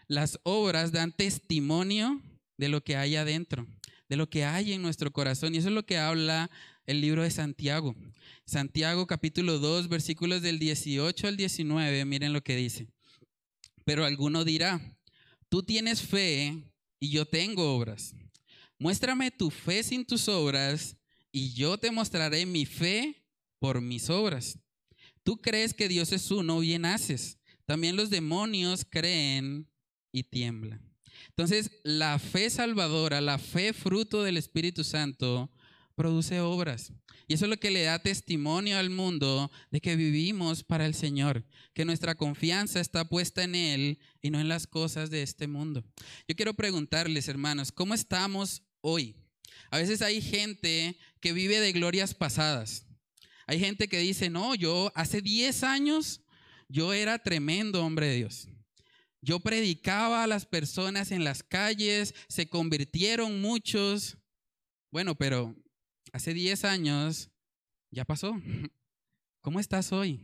[0.06, 2.20] las obras dan testimonio
[2.58, 3.66] de lo que hay adentro,
[4.10, 5.54] de lo que hay en nuestro corazón.
[5.54, 6.50] Y eso es lo que habla
[6.86, 7.94] el libro de Santiago.
[8.44, 12.88] Santiago capítulo 2, versículos del 18 al 19, miren lo que dice.
[13.84, 14.80] Pero alguno dirá,
[15.48, 16.54] tú tienes fe
[17.00, 18.14] y yo tengo obras.
[18.78, 20.96] Muéstrame tu fe sin tus obras
[21.32, 23.24] y yo te mostraré mi fe
[23.58, 24.58] por mis obras.
[25.22, 27.38] Tú crees que Dios es uno, bien haces.
[27.64, 29.66] También los demonios creen
[30.12, 30.82] y tiemblan.
[31.28, 35.50] Entonces, la fe salvadora, la fe fruto del Espíritu Santo,
[35.94, 36.92] produce obras.
[37.26, 40.94] Y eso es lo que le da testimonio al mundo de que vivimos para el
[40.94, 45.46] Señor, que nuestra confianza está puesta en Él y no en las cosas de este
[45.46, 45.84] mundo.
[46.28, 49.16] Yo quiero preguntarles, hermanos, ¿cómo estamos hoy?
[49.70, 52.86] A veces hay gente que vive de glorias pasadas.
[53.46, 56.20] Hay gente que dice, no, yo hace 10 años
[56.68, 58.48] yo era tremendo hombre de Dios.
[59.20, 64.18] Yo predicaba a las personas en las calles, se convirtieron muchos.
[64.90, 65.56] Bueno, pero
[66.14, 67.30] hace 10 años
[67.90, 68.40] ya pasó.
[69.40, 70.20] ¿Cómo estás hoy?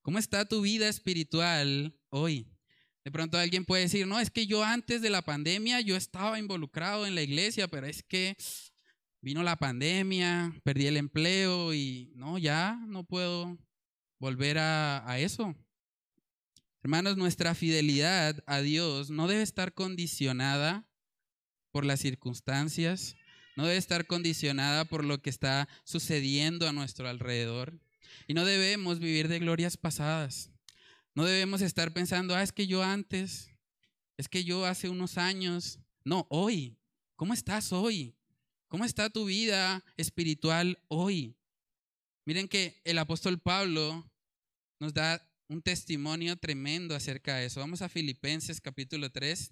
[0.00, 2.50] ¿Cómo está tu vida espiritual hoy?
[3.04, 6.38] De pronto alguien puede decir, no, es que yo antes de la pandemia yo estaba
[6.38, 8.36] involucrado en la iglesia, pero es que
[9.20, 13.58] vino la pandemia, perdí el empleo y no, ya no puedo
[14.18, 15.54] volver a, a eso.
[16.82, 20.88] Hermanos, nuestra fidelidad a Dios no debe estar condicionada
[21.70, 23.14] por las circunstancias,
[23.56, 27.72] no debe estar condicionada por lo que está sucediendo a nuestro alrededor.
[28.28, 30.50] Y no debemos vivir de glorias pasadas.
[31.14, 33.50] No debemos estar pensando, ah, es que yo antes,
[34.18, 35.78] es que yo hace unos años.
[36.04, 36.76] No, hoy.
[37.16, 38.14] ¿Cómo estás hoy?
[38.68, 41.34] ¿Cómo está tu vida espiritual hoy?
[42.26, 44.10] Miren que el apóstol Pablo
[44.78, 47.60] nos da un testimonio tremendo acerca de eso.
[47.60, 49.50] Vamos a Filipenses capítulo 3.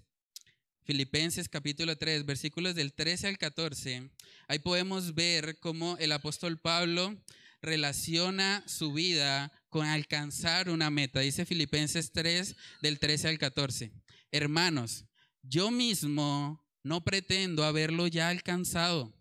[0.84, 4.10] Filipenses capítulo 3, versículos del 13 al 14,
[4.48, 7.16] ahí podemos ver cómo el apóstol Pablo
[7.62, 11.20] relaciona su vida con alcanzar una meta.
[11.20, 13.92] Dice Filipenses 3, del 13 al 14.
[14.30, 15.06] Hermanos,
[15.42, 19.16] yo mismo no pretendo haberlo ya alcanzado,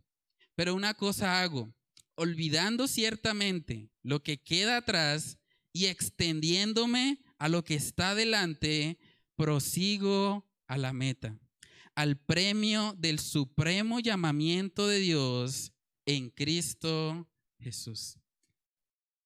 [0.56, 1.74] pero una cosa hago,
[2.16, 5.38] olvidando ciertamente lo que queda atrás
[5.72, 9.00] y extendiéndome a lo que está delante,
[9.38, 11.40] prosigo a la meta
[11.96, 15.74] al premio del supremo llamamiento de Dios
[16.06, 17.28] en Cristo
[17.60, 18.18] Jesús.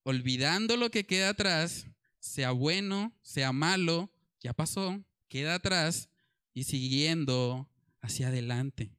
[0.04, 1.88] Olvidando lo que queda atrás,
[2.20, 6.10] sea bueno, sea malo, ya pasó, queda atrás
[6.54, 7.70] y siguiendo
[8.02, 8.92] hacia adelante.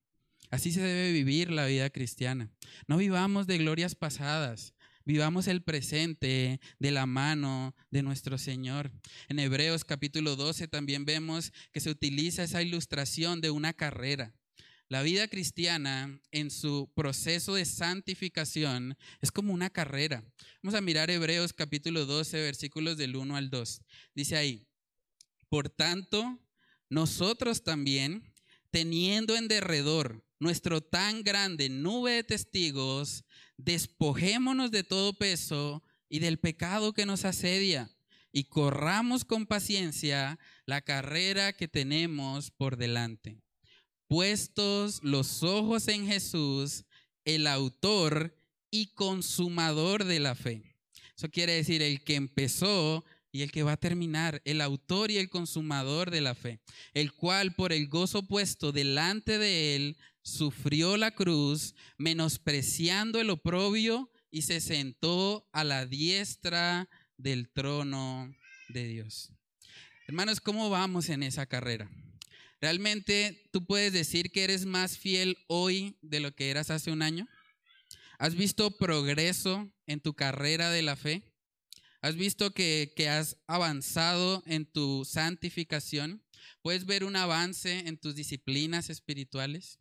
[0.51, 2.51] Así se debe vivir la vida cristiana.
[2.87, 4.75] No vivamos de glorias pasadas,
[5.09, 8.93] Vivamos el presente de la mano de nuestro Señor.
[9.31, 14.35] En Hebreos capítulo 12 también vemos que se utiliza esa ilustración de una carrera.
[14.91, 20.23] La vida cristiana en su proceso de santificación es como una carrera.
[20.63, 23.81] Vamos a mirar Hebreos capítulo 12 versículos del 1 al 2.
[24.15, 24.69] Dice ahí,
[25.49, 26.39] por tanto,
[26.91, 28.31] nosotros también,
[28.71, 33.25] teniendo en derredor nuestro tan grande nube de testigos,
[33.59, 37.91] despojémonos de todo peso y del pecado que nos asedia
[38.33, 43.43] y corramos con paciencia la carrera que tenemos por delante.
[44.07, 46.85] Puestos los ojos en Jesús,
[47.25, 48.35] el autor
[48.71, 50.63] y consumador de la fe.
[51.17, 55.19] Eso quiere decir el que empezó y el que va a terminar, el autor y
[55.19, 56.61] el consumador de la fe,
[56.95, 59.97] el cual por el gozo puesto delante de él
[60.29, 68.35] sufrió la cruz, menospreciando el oprobio y se sentó a la diestra del trono
[68.69, 69.33] de Dios.
[70.07, 71.91] Hermanos, ¿cómo vamos en esa carrera?
[72.61, 77.03] ¿Realmente tú puedes decir que eres más fiel hoy de lo que eras hace un
[77.03, 77.29] año?
[78.19, 81.23] ¿Has visto progreso en tu carrera de la fe?
[82.01, 86.23] ¿Has visto que, que, has avanzado en tu santificación?
[86.63, 89.79] ¿Puedes ver un avance en tus disciplinas espirituales?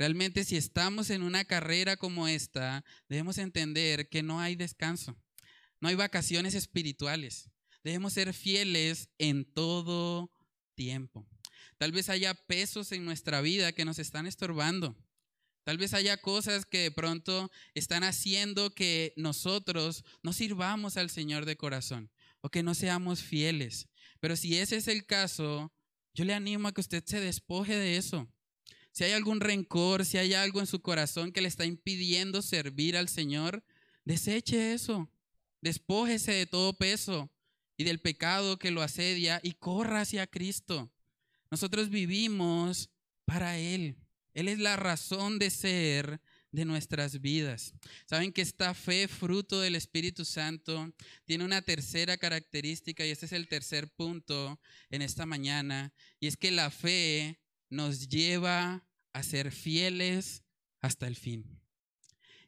[0.00, 5.14] Realmente si estamos en una carrera como esta, debemos entender que no hay descanso,
[5.78, 7.50] no hay vacaciones espirituales.
[7.84, 10.32] Debemos ser fieles en todo
[10.74, 11.28] tiempo.
[11.76, 14.96] Tal vez haya pesos en nuestra vida que nos están estorbando.
[15.64, 21.44] Tal vez haya cosas que de pronto están haciendo que nosotros no sirvamos al Señor
[21.44, 23.90] de corazón o que no seamos fieles.
[24.18, 25.74] Pero si ese es el caso,
[26.14, 28.32] yo le animo a que usted se despoje de eso
[28.92, 32.96] si hay algún rencor, si hay algo en su corazón que le está impidiendo servir
[32.96, 33.64] al Señor,
[34.04, 35.10] deseche eso.
[35.60, 37.30] Despójese de todo peso
[37.76, 40.90] y del pecado que lo asedia y corra hacia Cristo.
[41.50, 42.90] Nosotros vivimos
[43.24, 43.96] para Él.
[44.34, 46.20] Él es la razón de ser
[46.52, 47.74] de nuestras vidas.
[48.06, 50.92] Saben que esta fe, fruto del Espíritu Santo,
[51.24, 54.60] tiene una tercera característica y este es el tercer punto
[54.90, 57.39] en esta mañana, y es que la fe
[57.70, 60.42] nos lleva a ser fieles
[60.80, 61.60] hasta el fin.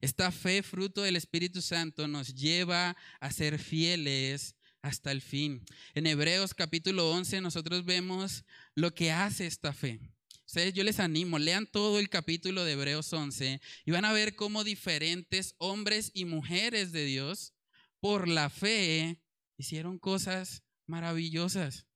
[0.00, 5.64] Esta fe, fruto del Espíritu Santo, nos lleva a ser fieles hasta el fin.
[5.94, 8.44] En Hebreos capítulo 11 nosotros vemos
[8.74, 10.00] lo que hace esta fe.
[10.44, 14.34] Ustedes, yo les animo, lean todo el capítulo de Hebreos 11 y van a ver
[14.34, 17.54] cómo diferentes hombres y mujeres de Dios,
[18.00, 19.22] por la fe,
[19.56, 21.86] hicieron cosas maravillosas.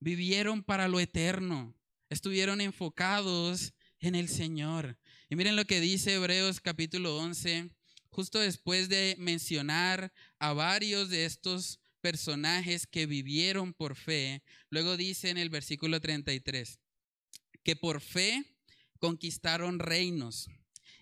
[0.00, 1.76] Vivieron para lo eterno.
[2.10, 4.98] Estuvieron enfocados en el Señor.
[5.28, 7.70] Y miren lo que dice Hebreos capítulo 11,
[8.10, 14.42] justo después de mencionar a varios de estos personajes que vivieron por fe.
[14.70, 16.80] Luego dice en el versículo 33,
[17.62, 18.44] que por fe
[18.98, 20.48] conquistaron reinos,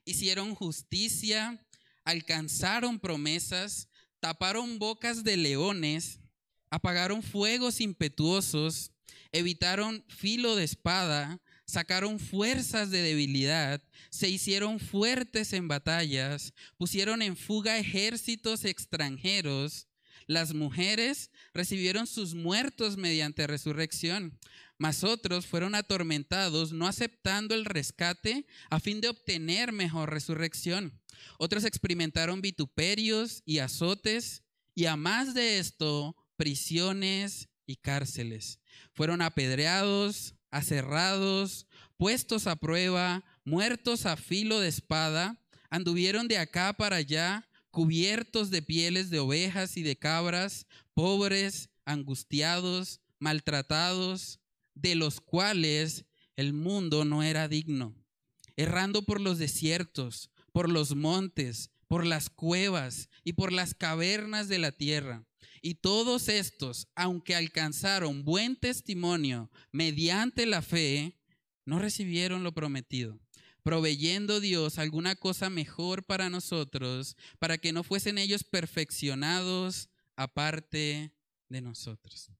[0.05, 1.67] hicieron justicia,
[2.05, 3.89] alcanzaron promesas,
[4.21, 6.21] taparon bocas de leones,
[6.69, 8.93] apagaron fuegos impetuosos,
[9.33, 17.37] evitaron filo de espada, sacaron fuerzas de debilidad, se hicieron fuertes en batallas, pusieron en
[17.37, 19.87] fuga ejércitos extranjeros.
[20.27, 24.39] Las mujeres recibieron sus muertos mediante resurrección,
[24.79, 30.99] mas otros fueron atormentados no aceptando el rescate a fin de obtener mejor resurrección.
[31.39, 34.43] Otros experimentaron vituperios y azotes
[34.75, 38.59] y a más de esto, prisiones y cárceles.
[38.95, 45.41] Fueron apedreados, aserrados, puestos a prueba, muertos a filo de espada,
[45.71, 53.01] anduvieron de acá para allá, cubiertos de pieles de ovejas y de cabras, pobres, angustiados,
[53.19, 54.41] maltratados,
[54.75, 56.07] de los cuales
[56.37, 57.95] el mundo no era digno,
[58.57, 64.59] errando por los desiertos, por los montes, por las cuevas y por las cavernas de
[64.59, 65.28] la tierra.
[65.63, 71.19] Y todos estos, aunque alcanzaron buen testimonio mediante la fe,
[71.65, 73.19] no recibieron lo prometido,
[73.63, 81.13] proveyendo Dios alguna cosa mejor para nosotros, para que no fuesen ellos perfeccionados aparte
[81.49, 82.31] de nosotros.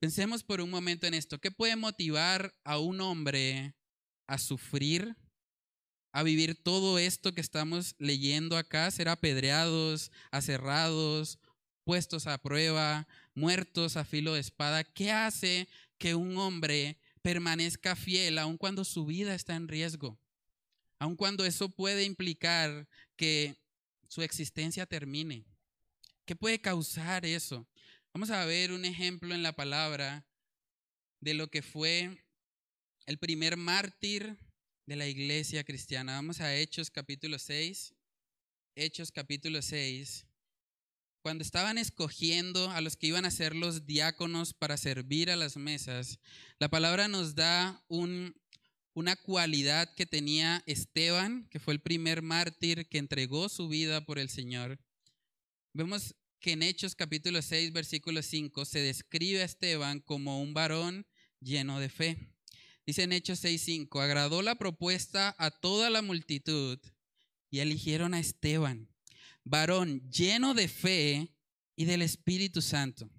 [0.00, 1.40] Pensemos por un momento en esto.
[1.40, 3.76] ¿Qué puede motivar a un hombre
[4.26, 5.16] a sufrir,
[6.10, 11.38] a vivir todo esto que estamos leyendo acá, ser apedreados, aserrados,
[11.84, 14.84] puestos a prueba, muertos a filo de espada.
[14.84, 15.68] ¿Qué hace
[15.98, 20.18] que un hombre permanezca fiel aun cuando su vida está en riesgo?
[20.98, 23.56] Aun cuando eso puede implicar que
[24.08, 25.44] su existencia termine.
[26.24, 27.66] ¿Qué puede causar eso?
[28.12, 30.26] Vamos a ver un ejemplo en la palabra
[31.20, 32.22] de lo que fue
[33.06, 34.36] el primer mártir
[34.86, 36.14] de la iglesia cristiana.
[36.14, 37.94] Vamos a Hechos capítulo 6.
[38.74, 40.26] Hechos capítulo 6
[41.22, 45.56] cuando estaban escogiendo a los que iban a ser los diáconos para servir a las
[45.56, 46.18] mesas,
[46.58, 52.98] la palabra nos da una cualidad que tenía Esteban, que fue el primer mártir que
[52.98, 54.80] entregó su vida por el Señor.
[55.72, 61.06] Vemos que en Hechos capítulo 6, versículo 5, se describe a Esteban como un varón
[61.40, 62.34] lleno de fe.
[62.84, 66.80] Dice en Hechos 6, 5, agradó la propuesta a toda la multitud
[67.48, 68.91] y eligieron a Esteban
[69.44, 71.34] varón lleno de fe
[71.76, 73.10] y del Espíritu Santo.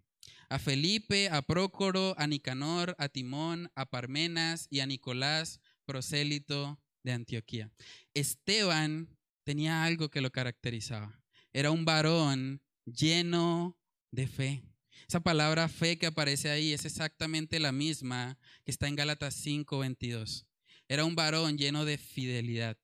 [0.50, 7.12] A Felipe, a Prócoro, a Nicanor, a Timón, a Parmenas y a Nicolás, prosélito de
[7.12, 7.72] Antioquía.
[8.14, 11.20] Esteban tenía algo que lo caracterizaba.
[11.52, 13.78] Era un varón lleno
[14.12, 14.64] de fe.
[15.08, 20.46] Esa palabra fe que aparece ahí es exactamente la misma que está en Gálatas 5:22.
[20.88, 22.78] Era un varón lleno de fidelidad,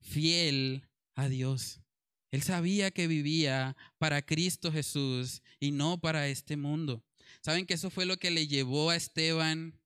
[0.00, 1.83] fiel a Dios.
[2.34, 7.04] Él sabía que vivía para Cristo Jesús y no para este mundo.
[7.40, 9.80] ¿Saben que eso fue lo que le llevó a Esteban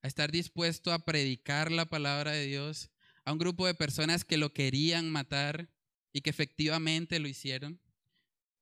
[0.00, 2.88] a estar dispuesto a predicar la palabra de Dios
[3.26, 5.68] a un grupo de personas que lo querían matar
[6.14, 7.78] y que efectivamente lo hicieron?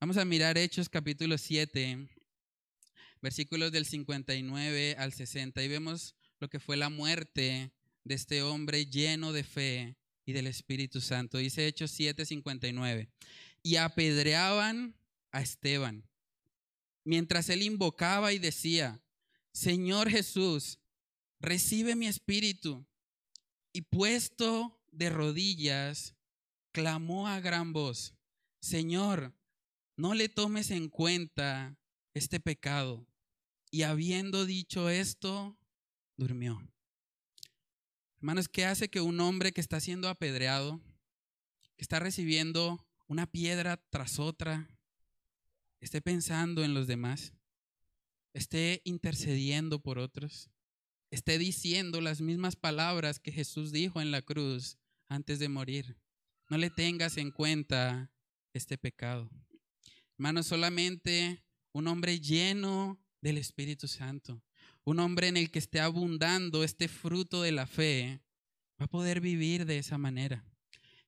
[0.00, 2.08] Vamos a mirar Hechos capítulo 7,
[3.22, 7.70] versículos del 59 al 60 y vemos lo que fue la muerte
[8.02, 9.99] de este hombre lleno de fe
[10.30, 11.38] y del Espíritu Santo.
[11.38, 13.08] Dice Hechos 7:59.
[13.62, 14.94] Y apedreaban
[15.32, 16.08] a Esteban,
[17.04, 19.02] mientras él invocaba y decía,
[19.52, 20.78] Señor Jesús,
[21.40, 22.86] recibe mi espíritu.
[23.72, 26.14] Y puesto de rodillas,
[26.72, 28.14] clamó a gran voz,
[28.60, 29.32] Señor,
[29.96, 31.76] no le tomes en cuenta
[32.14, 33.06] este pecado.
[33.70, 35.56] Y habiendo dicho esto,
[36.16, 36.60] durmió.
[38.20, 40.78] Hermanos, ¿qué hace que un hombre que está siendo apedreado,
[41.78, 44.68] que está recibiendo una piedra tras otra,
[45.80, 47.32] esté pensando en los demás,
[48.34, 50.50] esté intercediendo por otros,
[51.10, 54.76] esté diciendo las mismas palabras que Jesús dijo en la cruz
[55.08, 55.96] antes de morir?
[56.50, 58.12] No le tengas en cuenta
[58.52, 59.30] este pecado.
[60.18, 61.42] Hermanos, solamente
[61.72, 64.44] un hombre lleno del Espíritu Santo,
[64.90, 68.20] un hombre en el que esté abundando este fruto de la fe,
[68.80, 70.44] va a poder vivir de esa manera.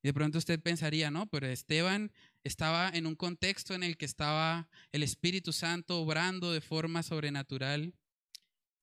[0.02, 2.12] Y de pronto usted pensaría, no, pero Esteban
[2.44, 7.92] estaba en un contexto en el que estaba el Espíritu Santo obrando de forma sobrenatural.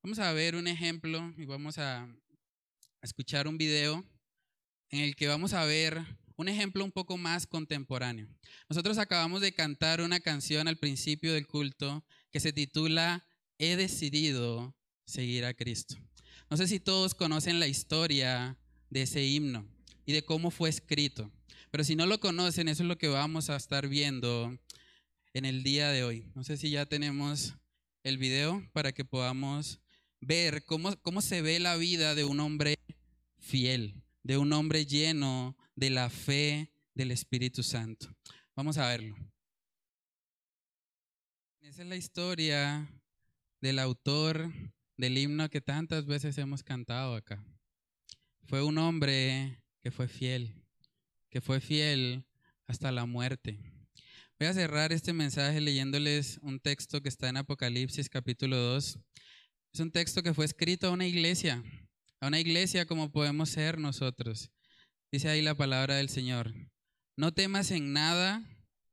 [0.04, 2.08] Vamos a ver un ejemplo y vamos a
[3.02, 4.06] escuchar un video
[4.89, 6.04] en el que vamos a ver
[6.36, 8.28] un ejemplo un poco más contemporáneo.
[8.70, 13.26] Nosotros acabamos de cantar una canción al principio del culto que se titula
[13.58, 14.74] He decidido
[15.10, 15.95] seguir a Cristo.
[16.49, 18.57] No sé si todos conocen la historia
[18.89, 19.68] de ese himno
[20.05, 21.32] y de cómo fue escrito,
[21.72, 24.57] pero si no lo conocen, eso es lo que vamos a estar viendo
[25.34, 26.26] en el día de hoy.
[26.36, 27.55] No sé si ya tenemos
[28.03, 29.80] el video para que podamos
[30.22, 32.76] ver cómo, cómo se ve la vida de un hombre
[33.38, 38.16] fiel, de un hombre lleno de la fe del Espíritu Santo.
[38.55, 39.16] Vamos a verlo.
[41.62, 42.91] Esa es la historia
[43.62, 44.51] del autor
[45.00, 47.41] del himno que tantas veces hemos cantado acá.
[48.43, 50.54] Fue un hombre que fue fiel,
[51.30, 52.26] que fue fiel
[52.68, 53.58] hasta la muerte.
[54.38, 59.00] Voy a cerrar este mensaje leyéndoles un texto que está en Apocalipsis capítulo 2.
[59.72, 61.64] Es un texto que fue escrito a una iglesia,
[62.20, 64.52] a una iglesia como podemos ser nosotros.
[65.14, 66.54] Dice ahí la palabra del Señor.
[67.16, 68.43] No temas en nada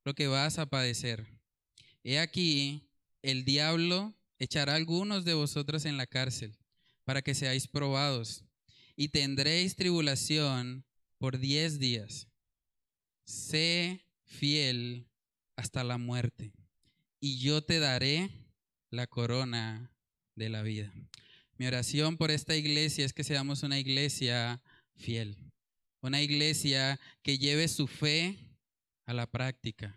[0.04, 1.26] lo que vas a padecer.
[2.04, 2.88] He aquí,
[3.22, 6.56] el diablo echará algunos de vosotros en la cárcel
[7.04, 8.44] para que seáis probados
[8.96, 10.84] y tendréis tribulación
[11.18, 12.28] por diez días.
[13.24, 15.08] Sé fiel
[15.56, 16.52] hasta la muerte
[17.20, 18.30] y yo te daré
[18.90, 19.92] la corona
[20.34, 20.92] de la vida.
[21.58, 24.62] Mi oración por esta iglesia es que seamos una iglesia
[24.94, 25.36] fiel
[26.06, 28.38] una iglesia que lleve su fe
[29.06, 29.96] a la práctica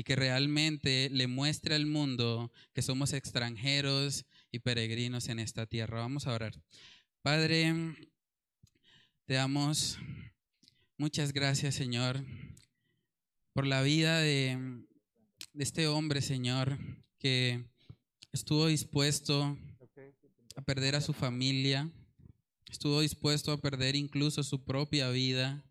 [0.00, 6.00] y que realmente le muestre al mundo que somos extranjeros y peregrinos en esta tierra.
[6.00, 6.58] Vamos a orar.
[7.20, 7.74] Padre,
[9.26, 9.98] te damos
[10.96, 12.24] muchas gracias, Señor,
[13.52, 14.86] por la vida de,
[15.58, 16.78] este hombre, Señor,
[17.18, 17.62] que
[18.32, 19.58] estuvo dispuesto
[20.56, 21.90] a perder a su familia,
[22.70, 25.62] Estuvo dispuesto a perder incluso su propia vida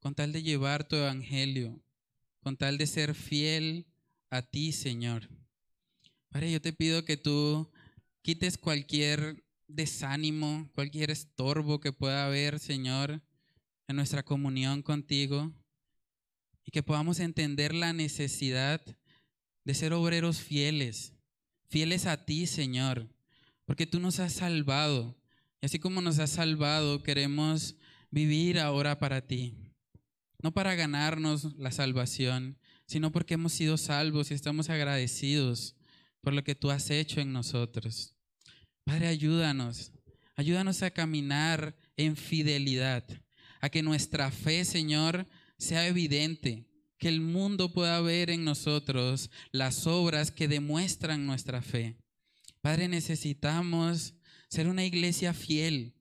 [0.00, 1.78] con tal de llevar tu evangelio,
[2.48, 3.84] con tal de ser fiel
[4.30, 5.28] a ti, Señor.
[6.30, 7.70] Padre, yo te pido que tú
[8.22, 13.20] quites cualquier desánimo, cualquier estorbo que pueda haber, Señor,
[13.86, 15.52] en nuestra comunión contigo
[16.64, 18.80] y que podamos entender la necesidad
[19.66, 21.12] de ser obreros fieles,
[21.68, 23.10] fieles a ti, Señor,
[23.66, 25.14] porque tú nos has salvado,
[25.60, 27.76] y así como nos has salvado, queremos
[28.10, 29.67] vivir ahora para ti.
[30.42, 35.76] No para ganarnos la salvación, sino porque hemos sido salvos y estamos agradecidos
[36.20, 38.14] por lo que tú has hecho en nosotros.
[38.84, 39.92] Padre, ayúdanos.
[40.36, 43.04] Ayúdanos a caminar en fidelidad,
[43.60, 45.26] a que nuestra fe, Señor,
[45.58, 51.96] sea evidente, que el mundo pueda ver en nosotros las obras que demuestran nuestra fe.
[52.60, 54.14] Padre, necesitamos
[54.48, 55.94] ser una iglesia fiel,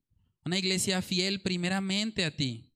[0.45, 2.66] una iglesia fiel primeramente a ti.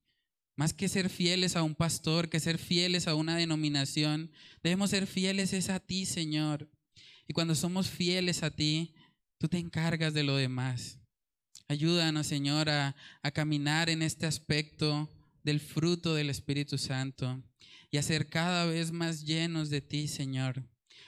[0.62, 4.30] Más que ser fieles a un pastor, que ser fieles a una denominación,
[4.62, 6.70] debemos ser fieles es a ti, Señor.
[7.26, 8.94] Y cuando somos fieles a ti,
[9.38, 11.00] tú te encargas de lo demás.
[11.66, 12.94] Ayúdanos, Señor, a,
[13.24, 15.10] a caminar en este aspecto
[15.42, 17.42] del fruto del Espíritu Santo
[17.90, 20.62] y a ser cada vez más llenos de ti, Señor.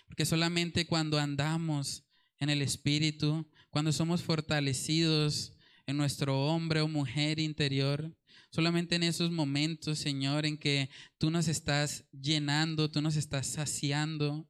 [0.08, 2.02] Porque solamente cuando andamos
[2.40, 5.52] en el Espíritu cuando somos fortalecidos
[5.86, 8.16] en nuestro hombre o mujer interior,
[8.54, 10.88] solamente en esos momentos, Señor, en que
[11.18, 14.48] tú nos estás llenando, tú nos estás saciando,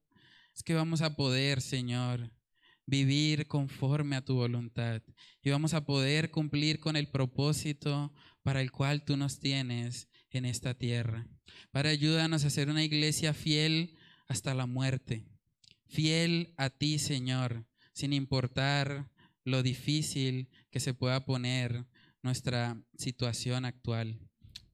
[0.55, 2.31] es que vamos a poder, Señor,
[2.85, 5.01] vivir conforme a tu voluntad
[5.43, 10.45] y vamos a poder cumplir con el propósito para el cual tú nos tienes en
[10.45, 11.27] esta tierra.
[11.71, 13.97] Para ayúdanos a ser una iglesia fiel
[14.29, 15.25] hasta la muerte,
[15.87, 19.11] fiel a ti, Señor, sin importar
[19.45, 21.87] lo difícil que se pueda poner
[22.25, 24.19] nuestra situación actual.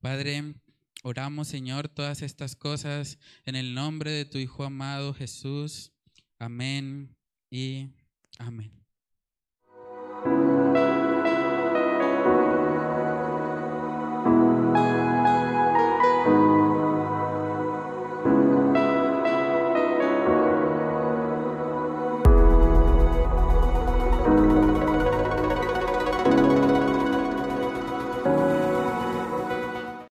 [0.01, 0.55] Padre,
[1.03, 5.93] oramos, Señor, todas estas cosas en el nombre de tu Hijo amado Jesús.
[6.39, 7.15] Amén
[7.51, 7.91] y
[8.39, 8.80] amén.